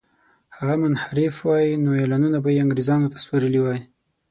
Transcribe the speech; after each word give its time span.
که 0.49 0.53
هغه 0.59 0.75
منحرف 0.83 1.35
وای 1.47 1.67
نو 1.83 1.89
اعلانونه 1.99 2.37
به 2.43 2.49
یې 2.55 2.61
انګرېزانو 2.63 3.11
ته 3.11 3.17
سپارلي 3.23 3.59
وای. 3.61 3.79